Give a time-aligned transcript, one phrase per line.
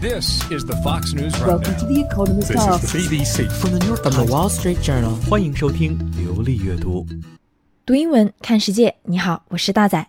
[0.00, 1.34] This is the Fox News.
[1.40, 2.52] Welcome to the Economist.
[2.52, 5.16] This is CBC from the Wall Street Journal.
[5.28, 7.04] 欢迎收听流利阅读，
[7.84, 8.94] 读英文看世界。
[9.02, 10.06] 你好，我是大仔。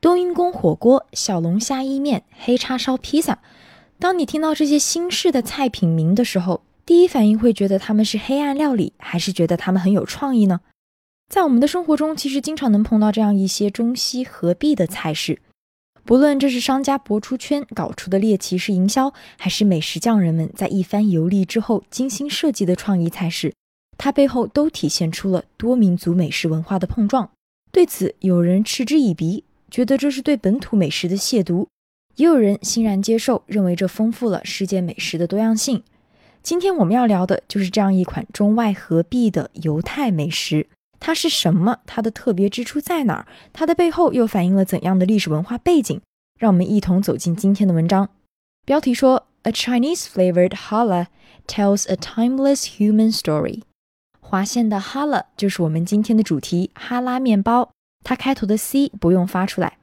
[0.00, 3.40] 冬阴功火锅、小龙虾意面、黑叉烧披萨。
[3.98, 10.60] 当你听到这些新式的菜品名的时候，第一反应会觉得他们是黑暗料理，还是觉得他们很有创意呢？
[11.28, 15.40] 在我们的生活中，其实经常能碰到这样一些中西合璧的菜式。
[16.04, 23.52] 不论这是商家博出圈搞出的猎奇式营销，还是美食匠人们在一番游历之后精心设计的创意菜式，
[23.96, 27.30] 它背后都体现出了多民族美食文化的碰撞。
[27.70, 31.66] 对此，有人嗤之以鼻，觉得这是对本土美食的亵渎；
[32.16, 35.82] 也有人欣然接受，认为这丰富了世界美食的多样性。
[36.42, 40.66] 今天我们要聊的就是这样一款中外合璧的犹太美食。
[41.00, 41.78] 它是什么？
[41.86, 43.26] 它的特别之处在哪儿？
[43.52, 46.00] 它的背后又反映了怎样的历史文化背景？
[46.38, 48.10] 让我们一同走进今天的文章。
[48.64, 51.06] 标题说：A Chinese flavored challah
[51.46, 53.62] tells a timeless human story。
[54.20, 57.70] 划线的 challah 就是我们今天的主题——哈拉面包。
[58.04, 59.78] 它开头的 c 不用发出来。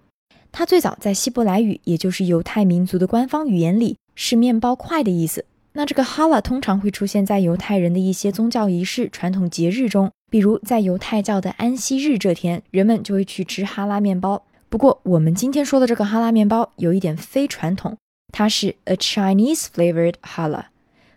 [0.51, 5.45] 它最早在希伯来语，也就是犹太民族的官方语言里，是面包块的意思。
[5.73, 14.45] 那这个 challah 通常会出现在犹太人的一些宗教仪式、传统节日中，比如在犹太教的安息日这天，人们就会去吃哈拉面包。
[14.69, 17.97] 不过，我们今天说的这个哈拉面包有一点非传统，
[18.33, 20.65] 它是 a Chinese flavored hala。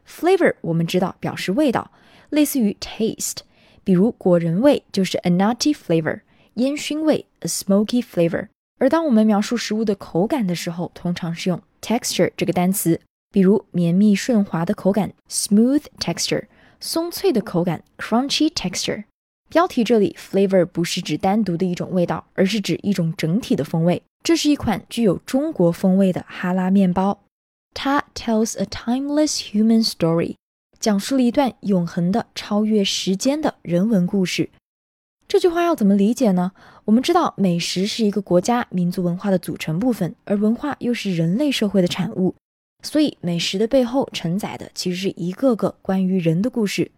[0.06, 1.90] flavor 我们知道表示味道，
[2.30, 3.38] 类似于 taste，
[3.82, 6.20] 比如果仁味就是 a nutty flavor，
[6.54, 8.46] 烟熏味 a smoky flavor。
[8.78, 13.00] 而当我们描述食物的口感的时候，通常是用 texture 这个单词，
[13.32, 16.44] 比如绵密顺滑的口感 smooth texture，
[16.80, 19.04] 松脆的口感 crunchy texture。
[19.50, 24.02] 标题这里 flavor 不是指单独的一种味道，而是指一种整体的风味。
[24.22, 27.20] 这是一款具有中国风味的哈拉面包。
[27.74, 30.36] 它 tells a timeless human story，
[30.78, 34.50] 讲述了一段永恒的、超越时间的人文故事。
[35.28, 36.52] 这句话要怎么理解呢？
[36.86, 42.34] 我们知道，美食是一个国家民族文化的组成部分，而文化又是人类社会的产物，
[42.82, 46.90] 所以美食的背后承载的其实是一个个关于人的故事。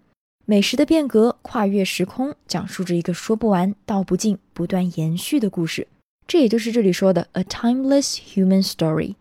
[0.44, 5.87] 美食的变革跨越时空，讲述着一个说不完、道不尽、不断延续的故事。
[6.26, 9.15] 这也就是这里说的 a timeless human story。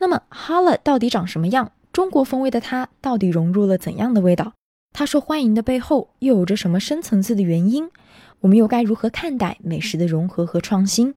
[0.00, 1.72] 那么哈勒到底长什么样？
[1.92, 4.52] 中国风味的它到底融入了怎样的味道？
[4.92, 7.90] 它受欢迎的背后又有着什么深层次的原因？
[8.40, 11.14] 我们又该如何看待美食的融合和创新？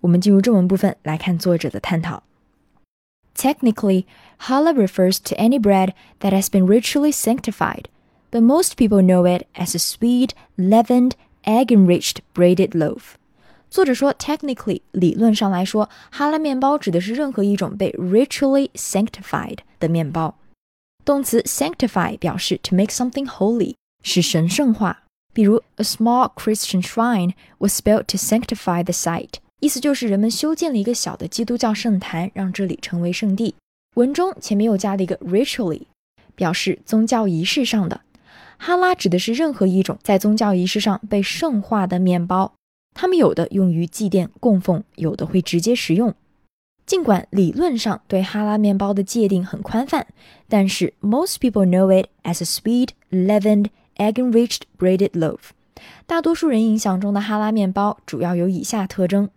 [0.00, 2.24] 我们进入正文部分来看作者的探讨。
[3.35, 4.05] Technically,
[4.41, 7.85] challah refers to any bread that has been ritually sanctified,
[8.29, 11.13] but most people know it as a sweet, leavened,
[11.45, 13.15] egg-enriched braided loaf.
[13.69, 20.37] 作者说，technically 理论上来说，哈拉面包指的是任何一种被 ritually sanctified 的面包。
[21.03, 25.03] 动词 sanctify 表示 to make something holy，使神圣化。
[25.33, 33.54] 比如，a small Christian shrine was built to sanctify the site， 意思就是人们修建了一个小的基督教圣坛，让这里成为圣地。
[33.94, 35.82] 文中前面又加了一个 ritually，
[36.34, 38.02] 表示宗教仪式上的。
[38.58, 42.52] 哈拉指的是任何一种在宗教仪式上被圣化的面包。
[42.94, 46.14] 它们有的用于祭奠供奉，有的会直接食用。
[46.86, 50.06] 尽管理论上对哈拉面包的界定很宽泛，
[50.48, 55.38] 但是 most people know it as a sweet, leavened, egg-enriched braided loaf。
[56.06, 59.28] 大多数人印象中的哈拉面包主要有以下特征：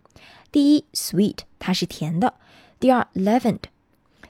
[0.52, 2.34] 第一，sweet，它是甜的；
[2.78, 3.60] 第二，leavened。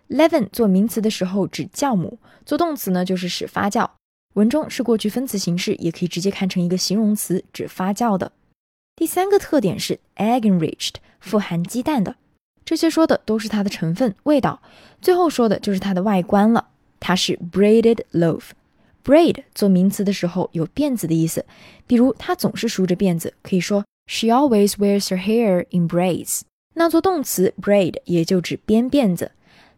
[0.09, 3.89] leaven 做名词的时候指酵母，做动词呢就是使发酵。
[4.35, 8.33] 文中是过去分词形式，也可以直接看成一个形容词，指发酵的。
[8.97, 12.17] 第三个特点是 egg enriched，富含鸡蛋的。
[12.65, 14.61] 这些说的都是它的成分、味道。
[15.01, 16.69] 最后说的就是它的外观了。
[17.01, 18.51] 它是 braided loaf。
[19.03, 21.47] braid 做名词的时候有辫子的意思，
[21.87, 26.41] 比如它总是梳着辫子，可以说 she always wears her hair in braids。
[26.75, 29.31] 那做动词 braid 也就指编辫子。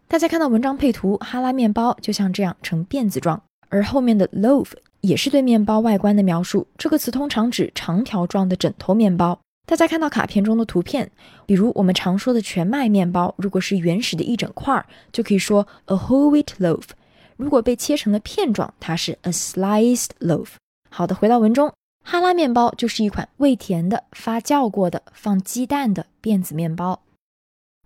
[0.07, 4.69] 大家看到文章配图，哈拉面包就像这样呈辫子状，而后面的 loaf。
[5.01, 6.65] 也是对面包外观的描述。
[6.77, 9.37] 这个词通常指长条状的枕头面包。
[9.67, 11.11] 大家看到卡片中的图片，
[11.45, 16.83] 比如我们常说的全麦面包，如果是原始的一整块，就可以说 a whole wheat loaf；
[17.35, 20.51] 如果被切成了片状，它是 a sliced loaf。
[20.89, 21.69] 好的，回到文中，
[22.04, 27.02] 哈拉面包就是一款味甜的、发酵过的、放鸡蛋的辫子面包。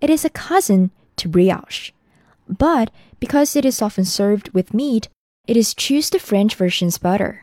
[0.01, 1.91] It is a cousin to brioche,
[2.47, 2.89] but
[3.19, 5.05] because it is often served with meat.
[5.47, 7.39] It is choose the French version's butter。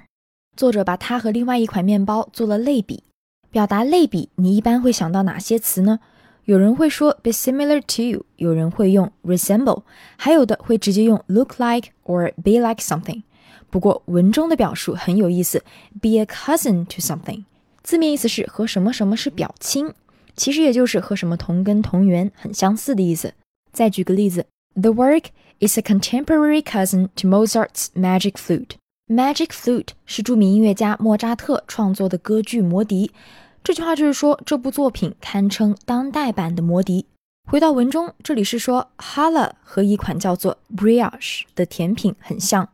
[0.56, 3.04] 作者把它和另外一款面包做了类比，
[3.52, 6.00] 表达类比，你一般会想到哪些词呢？
[6.46, 9.84] 有人会说 be similar to，有人会用 resemble，
[10.18, 13.24] 还有的会直接用 look like or be like something。
[13.75, 15.61] 不过文中的表述很有意思
[16.01, 17.43] ，be a cousin to something，
[17.83, 19.93] 字面意思是和什么什么是表亲，
[20.37, 23.35] 其实也就是和什么同根同源、很相似的意思。
[23.73, 24.47] 再举个例子
[24.81, 25.25] ，The work
[25.59, 28.77] is a contemporary cousin to Mozart's Magic Flute。
[29.09, 33.09] Magic Flute 是著名音乐家莫扎特创作的歌剧《魔笛》。
[33.65, 37.07] 这句话就是说，这部作品堪称当代版的魔笛。
[37.51, 42.69] 回到文中，这里是说，Hala 和一款叫做 brioche 的甜品很像。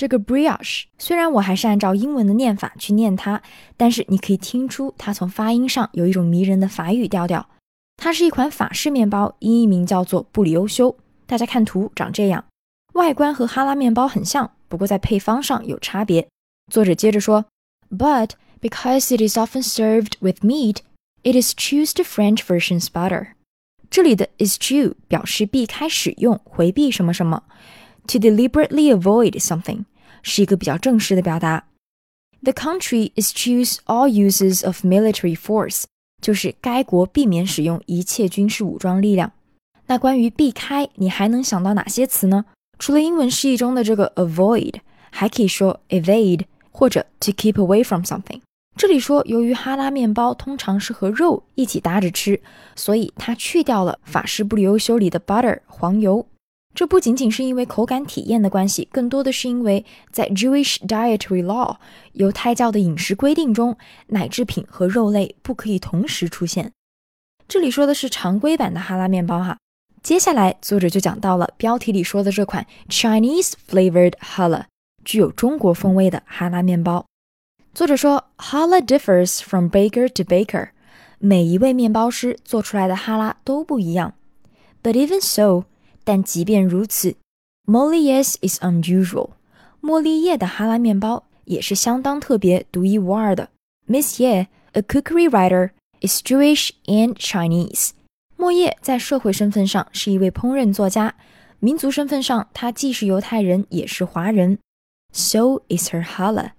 [0.00, 3.42] 这个 brioch，虽然我还是按照英文的念法去念它，
[3.76, 7.46] 但是你可以听出它从发音上有一种迷人的法语调调。
[7.98, 10.96] 它是一款法式面包，音译名叫做布里欧修。
[11.26, 12.42] 大家看图，长这样，
[12.94, 16.26] 外观和哈拉面包很像，不过在配方上有差别。
[16.72, 17.44] 作者接着说
[17.90, 18.30] ，But
[18.62, 20.78] Because it is often served with meat,
[21.24, 23.28] it is choose the French version's butter.
[23.90, 27.42] 这里的 eschew 表示避开使用、回避什么什么
[28.06, 29.84] ，to deliberately avoid something
[30.22, 31.64] 是一个比较正式的表达。
[32.42, 35.84] The country eschews all uses of military force，
[36.22, 39.32] 就是该国避免使用一切军事武装力量。
[39.86, 42.44] 那关于避开，你还能想到哪些词呢？
[42.78, 44.76] 除了英文释义中的这个 avoid，
[45.10, 48.40] 还可以说 evade 或者 to keep away from something。
[48.76, 52.40] 这里说，由于哈拉面包通常是和肉一起搭着吃，
[52.74, 56.24] 所以它去掉了法式布里欧修里的 butter 黄油。
[56.74, 61.76] 这不仅仅是因为口感体验的关系，更多的是因为在 Jewish dietary law
[62.12, 63.76] 犹太教的饮食规定中，
[64.06, 66.72] 奶制品和肉类不可以同时出现。
[67.48, 69.58] 这里说的是常规版的哈拉面包哈。
[70.02, 74.64] 接下来作者就讲到了标题里说的这款 Chinese flavored challah，
[75.04, 77.04] 具有中国风味的哈拉面包。
[77.74, 80.70] 作者说，Challah differs from baker to baker，
[81.18, 84.14] 每一位面包师做出来的哈拉都不一样。
[84.82, 85.64] But even so，
[86.04, 87.14] 但即便如此
[87.66, 89.30] ，Molière's is unusual，
[89.80, 93.50] 莫利叶的哈拉面包也是相当特别、独一无二的。
[93.86, 97.90] Miss Ye，a cookery writer，is Jewish and Chinese。
[98.36, 101.14] 莫叶在社会身份上是一位烹饪作家，
[101.58, 104.58] 民族身份上他既是犹太人也是华人。
[105.12, 106.52] So is her challah。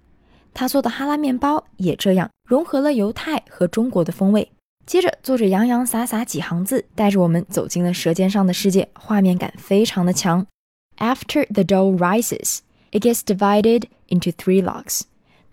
[0.54, 4.52] 他做的哈拉面包也这样融合了犹太和中国的风味。
[4.92, 10.46] 接着，作者洋洋洒洒几行字，带着我们走进了《舌尖上的世界》，画面感非常的强。
[10.98, 12.58] After the dough rises,
[12.90, 15.04] it gets divided into three logs。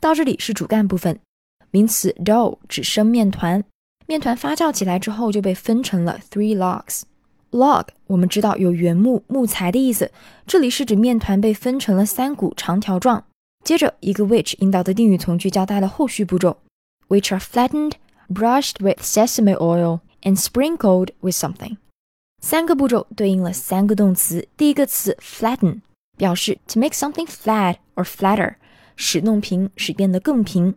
[0.01, 1.21] 到这里是主干部分，
[1.71, 3.63] 名词 dough 指生面团，
[4.07, 7.03] 面团发酵起来之后就被分成了 three logs。
[7.51, 10.11] log 我们知道有原木、木材的意思，
[10.45, 13.23] 这里是指面团被分成了三股长条状。
[13.63, 16.57] 接着，一个 which 引导的定语从句交代了后续步骤
[17.07, 17.93] ，which are flattened,
[18.28, 21.76] brushed with sesame oil and sprinkled with something。
[22.42, 24.48] 三个步骤对应了三个动词。
[24.56, 25.80] 第一个词 flatten
[26.16, 28.56] 表示 to make something flat or flatter，
[28.96, 30.74] 使弄平，使变得更平。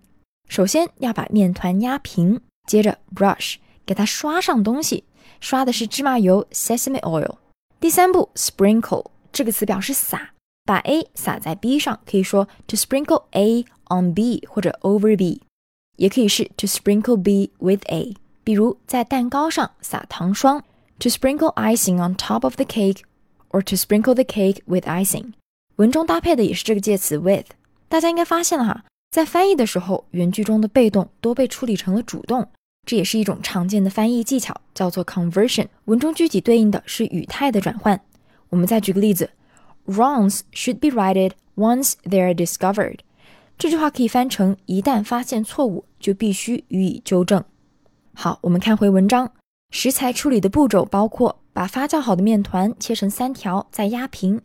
[0.48, 3.56] 首先要把面团压平，接着 brush
[3.86, 5.04] 给它刷上东西，
[5.40, 7.36] 刷的是芝麻油 sesame oil。
[7.80, 10.32] 第三步 sprinkle 这个词表示撒。
[10.66, 15.42] 把 A 撒在 B 上，可以说 to sprinkle A on B 或者 over B，
[16.02, 18.16] 也可以是 to sprinkle B with A。
[18.44, 20.64] 比如在蛋糕上撒糖霜，
[21.00, 25.34] to sprinkle icing on top of the cake，or to sprinkle the cake with icing。
[25.76, 27.46] 文中搭配的也是这个介词 with。
[27.90, 32.50] 大家应该发现了哈，在翻译的时候，原句中的被动都被处理成了主动，
[32.86, 35.68] 这也是一种常见的翻译技巧，叫做 conversion。
[35.86, 38.02] 文中具体对应的是语态的转换。
[38.50, 39.30] 我们再举个例子。
[39.86, 43.00] Wrongs should be righted once they are discovered。
[43.59, 47.45] 这句话可以翻成：一旦发现错误，就必须予以纠正。
[48.15, 49.33] 好，我们看回文章。
[49.71, 54.43] 食材处理的步骤包括把发酵好的面团切成三条，再压平，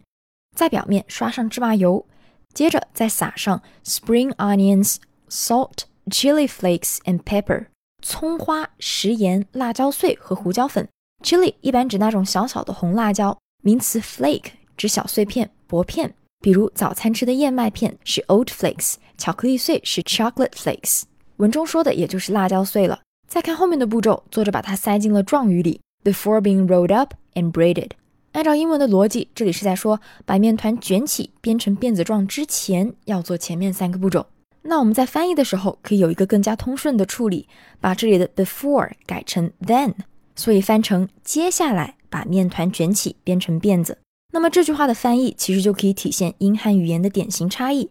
[0.56, 2.06] 在表面刷上芝麻油，
[2.54, 4.98] 接着再撒上 spring onions、
[5.30, 7.66] salt、chili flakes and pepper。
[8.02, 10.88] 葱花、食盐、辣椒碎和胡椒粉。
[11.24, 14.52] Chili 一般指那种小小的红辣椒，名词 flake。
[14.78, 21.04] 指小碎片、薄片，比如早餐吃的燕麦片是 oat flakes，巧克力碎是 chocolate flakes。
[21.38, 23.02] 文中说的也就是辣椒碎了。
[23.28, 27.92] 再看后面的步骤，作者把它塞进了状语里，before being rolled up and braided。
[28.32, 34.26] 按照英文的逻辑，这里是在说把面团卷起编成辫子状之前要做前面三个步骤。
[34.62, 37.48] 那我们在翻译的时候可以有一个更加通顺的处理，
[37.80, 39.94] 把这里的 before 改成 then，
[40.36, 43.98] 所以翻成接下来把面团卷起编成辫子。
[44.34, 47.90] 那么这句话的翻译其实就可以体现英汉语言的典型差异。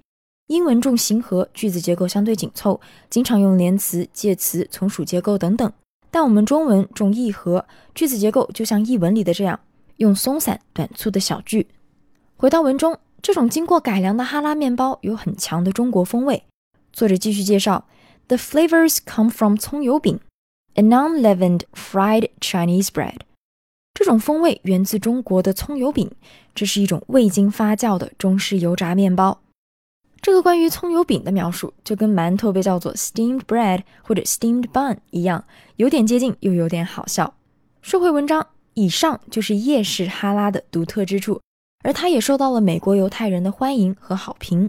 [0.48, 5.72] 英文重形和，句子结构相对紧凑，经常用连词、介词、从属结构等等。
[6.10, 9.58] 但我们中文重意合，句子结构就像译文里的这样，
[9.96, 11.66] 用松散短促的小句。
[12.36, 16.44] 回到文中，这种经过改良的哈拉面包有很强的中国风味。
[16.92, 17.86] 作者继续介绍
[18.28, 20.20] ：The flavors come from 葱油饼
[20.74, 23.22] ，a non-leavened fried Chinese bread。
[23.98, 26.10] 这种风味源自中国的葱油饼，
[26.54, 29.40] 这是一种未经发酵的中式油炸面包。
[30.20, 35.42] 这个关于葱油饼的描述，就跟馒头被叫做 steamed bread 或者 steamed bun 一样，
[35.76, 37.32] 有点接近，又有点好笑。
[37.80, 41.40] 说回文章，以上就是夜市哈拉的独特之处，
[41.82, 44.68] 而它也受到了美国犹太人的欢迎和好评。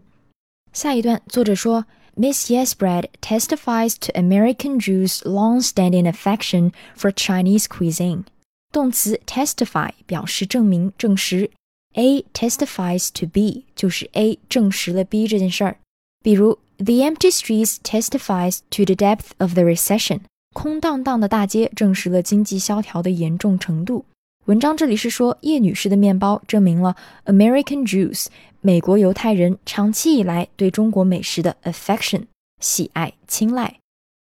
[0.72, 1.84] 下一段，作者说
[2.16, 8.24] ，Miss Yes Bread testifies to American Jews' long-standing affection for Chinese cuisine。
[8.72, 11.50] 动词 testify 表示证明、证实
[11.94, 15.78] ，A testifies to B 就是 A 证实了 B 这件事儿。
[16.24, 20.22] 比如，The empty streets testifies to the depth of the recession。
[20.54, 24.06] 空荡荡的大街证实了经济萧条的严重程度。
[24.46, 26.96] 文章这里是说，叶女士的面包证明了
[27.26, 28.28] American Jews
[28.62, 32.24] 美国犹太人长期以来对中国美食的 affection
[32.60, 33.80] 喜爱、青睐。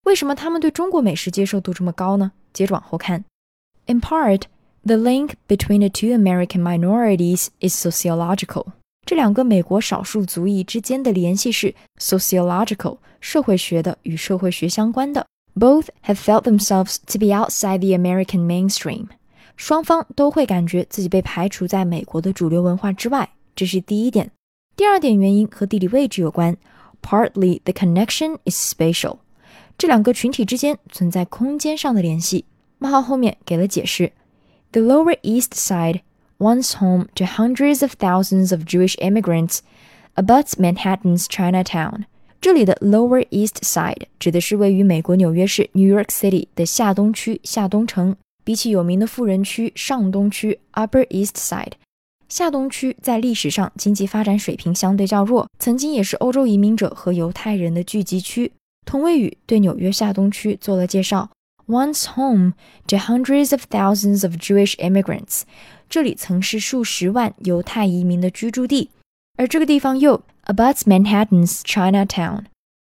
[0.03, 2.31] 为什么他们对中国美食接受度这么高呢？
[2.51, 3.23] 接着往后看。
[3.86, 4.42] In part,
[4.84, 8.66] the link between the two American minorities is sociological.
[9.04, 15.26] 这两个美国少数族裔之间的联系是 sociological，社会学的，与社会学相关的。
[15.54, 19.08] Both have felt themselves to be outside the American mainstream.
[19.56, 24.30] 双方都会感觉自己被排除在美国的主流文化之外，这是第一点。
[24.76, 26.56] 第二点原因和地理位置有关，
[27.02, 29.18] partly the connection is spatial。
[29.76, 32.46] 这两个群体之间存在空间上的联系。
[32.79, 34.11] 冒号后面给了解释
[34.71, 36.01] ：The Lower East Side,
[36.37, 39.59] once home to hundreds of thousands of Jewish immigrants,
[40.15, 42.03] abuts Manhattan's Chinatown。
[42.39, 48.15] 这里的 Lower East Side 指的是位于美国纽约市 New York City 的下东区、下东城。
[48.43, 51.73] 比起有名的富人区上东区 Upper East Side，
[52.29, 58.53] 下东区在历史上经济发展水平相对较弱，曾经也是欧洲移民者和犹太人的聚集区。
[58.85, 61.29] 同位语对纽约下东区做了介绍。
[61.66, 62.52] Once home
[62.86, 65.42] to hundreds of thousands of Jewish immigrants，
[65.88, 68.90] 这里曾是数十万犹太移民的居住地，
[69.38, 72.44] 而这个地方又 abuts Manhattan's Chinatown。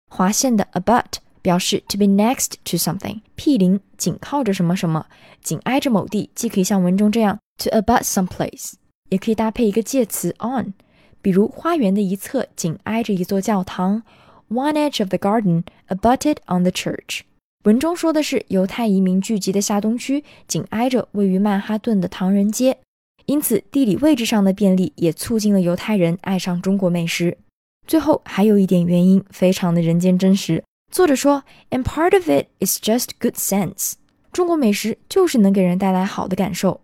[0.09, 5.07] 划线的 abut 表示 to be next to something，毗邻、紧靠着什么什么，
[5.41, 8.73] 紧挨着某地，既可以像文中这样 to abut some place，
[9.09, 10.73] 也可以搭配一个介词 on，
[11.21, 14.03] 比如花园的一侧紧挨着一座教堂，
[14.49, 17.21] one edge of the garden abutted on the church。
[17.64, 22.76] 文中说的是犹太移民聚集的下东区，紧挨着位于曼哈顿的唐人街，
[23.24, 27.38] 因此地理位置上的便利也促进了犹太人爱上中国美食。
[27.86, 30.62] 最后还有一点原因，非常的人间真实。
[30.92, 33.94] 作者说，and part of it is just good sense。
[34.30, 36.82] 中国美食就是能给人带来好的感受。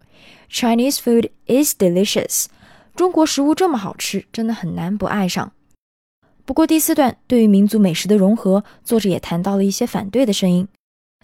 [0.50, 2.46] Chinese food is delicious。
[2.96, 5.52] 中国食物这么好吃，真的很难不爱上。
[6.50, 10.66] 不过第四段对于民族美食的融合，作者也谈到了一些反对的声音。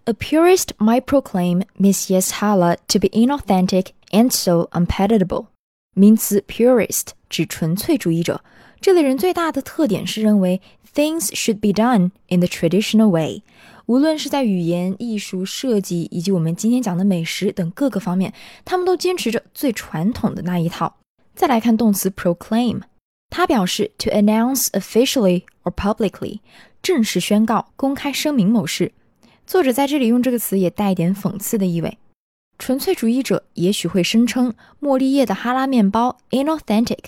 [0.05, 5.47] A purist might proclaim Miss Yes Hala to be inauthentic and so unpalatable。
[5.95, 8.45] 名词 purist 指纯粹主义者，
[8.81, 10.61] 这类人最大的特点是认为
[10.95, 13.43] things should be done in the traditional way。
[13.87, 18.33] 无论是在语言、艺术、设计，以及我们今天讲的美食等各个方面，
[18.65, 20.99] 他们都坚持着最传统的那一套。
[21.35, 22.83] 再来看动词 proclaim。
[23.29, 26.41] 他表示，to announce officially or publicly，
[26.83, 28.93] 正式宣告、公开声明某事。
[29.47, 31.99] 作者在这里用这个词也带一点讽刺的意味。
[32.59, 36.99] 纯粹主义者也许会声称，茉莉叶的哈拉面包 inauthentic。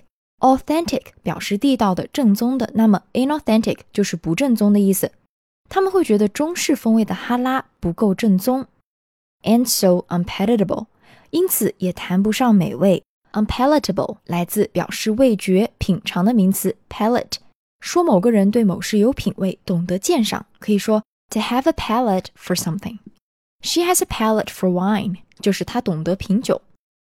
[0.40, 5.10] authentic 表示地道的、正宗的，那么 inauthentic 就是不正宗的意思。
[5.68, 8.66] 他们会觉得中式风味的哈拉不够正宗
[9.42, 10.86] ，and so unpalatable，
[11.30, 13.02] 因此也谈不上美味。
[13.32, 17.34] Unpalatable 来自表示味觉、品尝的名词 palate，
[17.80, 22.98] 说某个人对某事有品味、懂得鉴赏，可以说 to have a palate for something。
[23.62, 26.62] She has a palate for wine，就是她懂得品酒。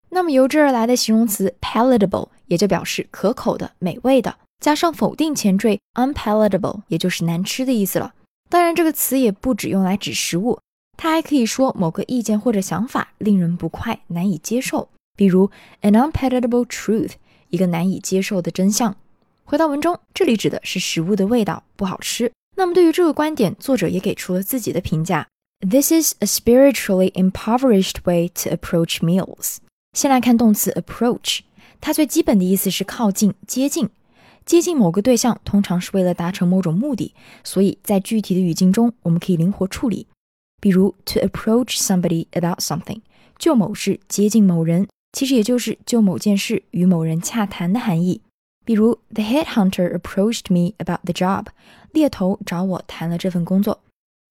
[0.09, 8.15] 那么由这而来的形容词 palatable 也就表示可口的、美味的，加上否定前缀 unpalatable，也就是难吃的意思了。
[8.49, 10.59] 当然，这个词也不只用来指食物，
[10.97, 14.89] 它还可以说某个意见或者想法令人不快、难以接受。
[15.17, 15.51] 比如
[15.83, 17.13] an unpalatable truth，
[17.49, 18.95] 一个难以接受的真相。
[19.45, 22.31] 回到文中，这里指的是食物的味道不好吃。
[22.57, 25.27] 那么对于这个观点，作者也给出了自己的评价
[25.61, 29.57] ：This is a spiritually impoverished way to approach meals。
[29.93, 31.41] 先来看动词 approach，
[31.81, 33.89] 它最基本的意思是靠近、接近。
[34.45, 40.07] 接近某个对象，通常是为了达成某种目的，所以在具体的语境中，我们可以灵活处理。
[40.61, 43.01] 比如 to approach somebody about something，
[43.39, 48.21] 就某事接近某人，其实也就是就某件事与某人洽谈的含义。
[48.67, 51.47] 比如 the headhunter approached me about the job，
[51.93, 53.81] 猎头找我谈了这份工作。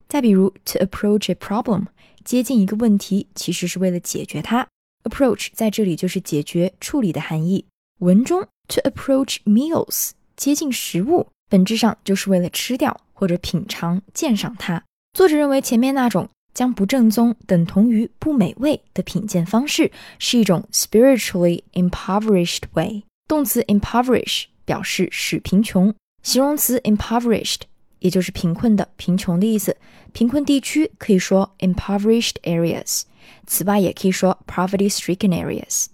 [0.07, 1.85] 再比如 to approach a problem，
[2.23, 4.67] 接近一个问题，其实是为了解决它。
[5.05, 7.65] approach 在这里就是解决、处理的含义。
[8.01, 14.83] 文中 to approach meals，接近食物，本质上就是为了吃掉或者品尝、鉴赏它。
[15.13, 23.03] 作者认为前面那种将不正宗等同于不美味的品鉴方式，是一种 spiritually impoverished way。
[23.27, 25.93] 动词 impoverish 表示使贫穷，
[26.23, 27.61] 形容词 impoverished
[27.99, 29.75] 也就是贫困的、贫穷的意思。
[30.13, 33.01] 贫困地区可以说 impoverished areas。
[33.45, 35.87] 此外，也可以说 poverty-stricken areas。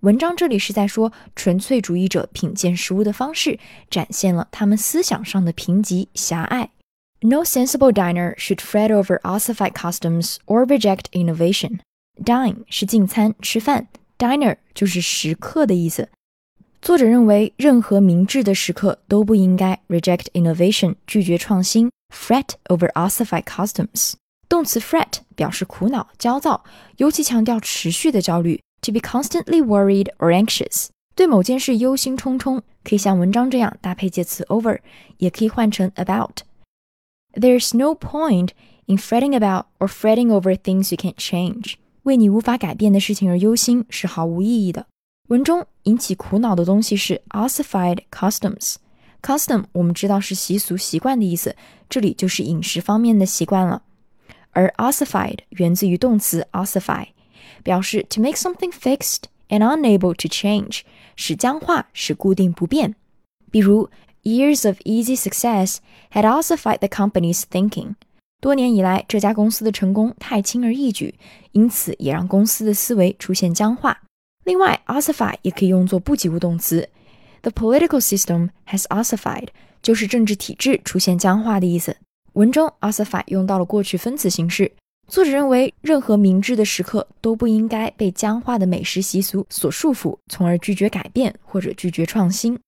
[0.00, 6.70] 文章这里是在说纯粹主义者品鉴食物的方式，展现了他们思想上的贫瘠狭隘。
[7.21, 11.79] No sensible diner should fret over ossified customs or reject innovation.
[12.23, 16.09] Dine 是进餐吃饭，diner 就是食客的意思。
[16.79, 24.13] 作者认为，任何明智的食客都不应该 reject innovation 拒绝创新，fret over ossified customs。
[24.47, 26.63] 动词 fret 表示苦恼、焦躁，
[26.97, 34.79] 尤其强调持续的焦虑，to be constantly worried or anxious，对某件事忧心忡忡，可以像文章这样搭配介词 over，
[35.17, 36.41] 也可以换成 about。
[37.33, 38.49] There's no point
[38.85, 41.75] in fretting about or fretting over things you can't change。
[42.03, 44.87] 为你无法改变的事情而忧心是毫无意义的。
[45.27, 51.55] 文中引起苦恼的东西是 ossified customs。custom 我们知道是习俗、习惯的意思，
[51.89, 53.81] 这里就是饮食方面的习惯了。
[54.51, 57.07] 而 ossified 源自于动词 ossify，
[57.61, 60.81] 表示 to make something fixed and unable to change，
[61.15, 62.95] 使僵化，使固定不变。
[63.51, 63.89] 比如
[64.22, 65.78] years of easy success
[66.12, 67.94] had ossified the company's thinking。
[68.40, 71.14] 多年以来，这家公司的成功太轻而易举，
[71.52, 74.02] 因此也让公司的思维出现僵化。
[74.44, 76.88] 另外，ossify 也可以用作不及物动词。
[77.42, 79.48] The political system has ossified，
[79.80, 81.96] 就是政治体制出现僵化的意思。
[82.32, 84.72] 文中 ossify 用到了过去分词形式。
[85.06, 92.58] 作者认为，任何明智的时刻都不应该被僵化的美食习俗所束缚，从而拒绝改变或者拒绝创新。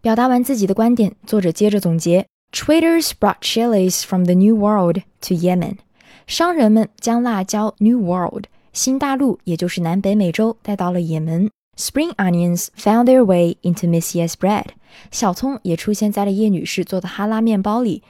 [0.00, 5.78] 表达完自己的观点，作者接着总结：Traders brought chilies from the New World to Yemen。
[6.26, 11.50] 商人们将辣椒 New World 新大陆，也就是南北美洲带到了也门。
[11.76, 14.66] Spring onions found their way into Miss Ye's bread。
[15.10, 18.02] 小葱也出现在了叶女士做的哈拉面包里。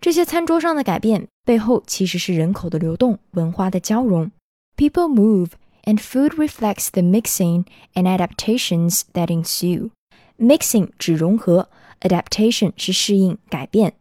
[0.00, 4.30] 这些餐桌上的改变背后其实是人口的流动、文化的交融。
[4.76, 5.48] People move,
[5.82, 9.90] and food reflects the mixing and adaptations that ensue.
[10.39, 11.69] Mixing 指融合
[12.01, 13.93] ，adaptation 是适应、改变。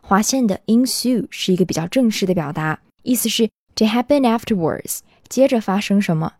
[0.00, 6.34] 划线的 ensue 是一个比较正式的表达，意思是 to happen afterwards，接着发生什么。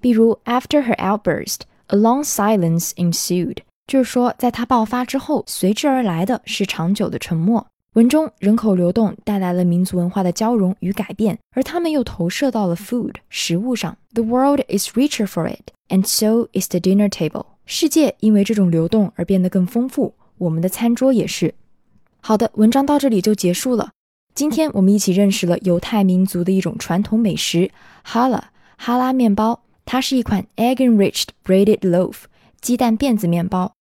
[0.00, 7.66] 比如，After her outburst, a long silence ensued，就是说，在她爆发之后，随之而来的是长久的沉默。
[7.94, 13.96] 文中人口流动带来了民族文化的交融与改变，而他们又投射到了 food 食物上。
[14.12, 17.46] The world is richer for it, and so is the dinner table。
[17.70, 21.54] 世界因为这种流动而变得更丰富，我们的餐桌也是。
[22.22, 23.90] 好的，文章到这里就结束了。
[24.34, 27.70] 今天我们一起认识了犹太民族的一种传统美食
[28.06, 28.44] ——hala
[28.78, 29.60] 哈拉面包。
[29.84, 32.20] 它是一款 egg-enriched breaded loaf
[32.62, 33.74] 鸡蛋辫子面包。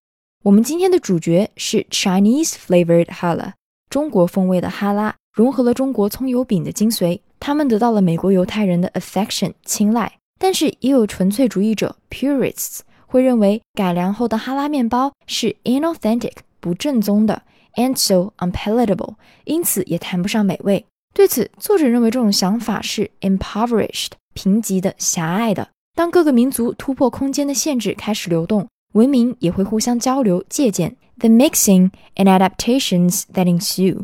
[0.44, 3.54] 我们今天的主角是 Chinese flavored hala。
[3.90, 10.12] 中国风味的哈拉融合了中国葱油饼的精髓，他们得到了美国犹太人的 affection 青睐。
[10.38, 17.42] 但是也有纯粹主义者 purists 会认为改良后的哈拉面包是 inauthentic 不正宗的
[17.76, 19.16] ，and so unpalatable，
[19.46, 20.86] 因此也谈不上美味。
[21.16, 25.70] 对此，作者认为这种想法是 impoverished 贫瘠的、狭隘的。
[25.96, 30.96] 当各个民族突破空间的限制，开始流动，文明也会互相交流、借鉴。
[31.20, 34.04] The mixing and adaptations that ensue，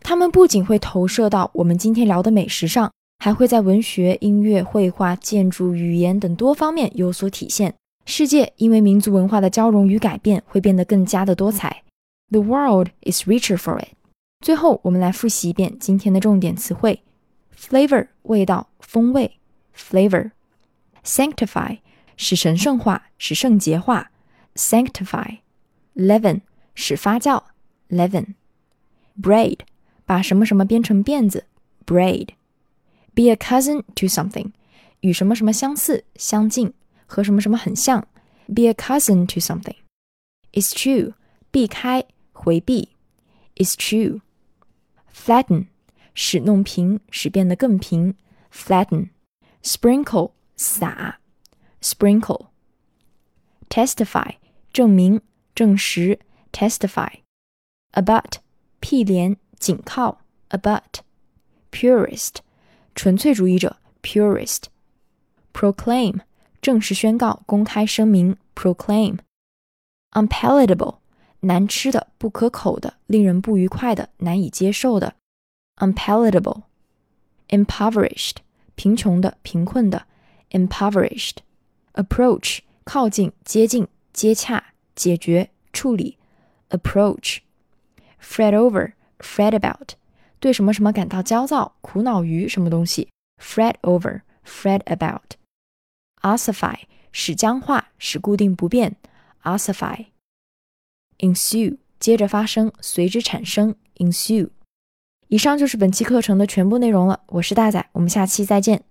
[0.00, 7.74] 它们不仅会投射到我们今天聊的美食上，还会在文学、音乐、绘画、建筑、语言等多方面有所体现。
[8.08, 11.82] 世界因为民族文化的交融与改变，会变得更加的多彩。
[12.30, 13.88] The world is richer for it。
[14.40, 17.02] 最后，我们来复习一遍今天的重点词汇
[17.58, 19.38] ：flavor 味道、风味
[19.76, 21.78] ；flavor；sanctify
[22.16, 24.10] 使神圣化、使圣洁化
[24.54, 25.38] ；sanctify。
[25.96, 26.42] leaven
[26.74, 27.42] 使发酵
[27.88, 29.58] ，leaven；braid
[30.04, 31.46] 把什么什么编成辫子
[31.84, 34.52] ，braid；be a cousin to something
[35.00, 36.72] 与什么什么相似、相近，
[37.05, 38.07] 和什么什么很像，
[38.47, 41.13] be a cousin to something；eschew
[41.51, 42.89] 避开、回避，
[43.55, 45.67] eschew；flatten
[46.13, 48.15] 使弄平，使变得更平，
[48.51, 51.19] flatten。sprinkle 撒，
[51.81, 54.35] sprinkle。testify
[54.73, 55.21] 证明、
[55.53, 56.19] 证实，
[56.51, 58.35] testify。abut
[58.79, 62.37] 毗连、紧靠，abut。purist
[62.95, 66.21] 纯粹主义者，purist。proclaim
[66.65, 70.97] 正式宣告、公开声明，proclaim。unpalatable
[71.41, 75.15] 难吃的、不可口的、令人不愉快的、难以接受的，
[75.77, 78.35] unpalatable。impoverished
[78.75, 80.05] 贫穷的、贫困的，
[80.51, 86.17] impoverished。approach 靠近、接近、接洽、解决、处理，
[86.69, 89.95] approach。fret over fret about
[90.39, 93.09] 对什么什么感到焦躁、苦恼于什么东西，
[93.41, 95.35] fret over fret about。
[96.26, 96.74] Ossify
[97.12, 98.96] 使僵化、使固定不变
[99.44, 100.06] ，ossify。
[101.18, 104.50] ensue 接着发生，随之产生，ensue。
[105.28, 108.82] 以上就是本期课程的全部内容了，我是大仔，我们下期再见。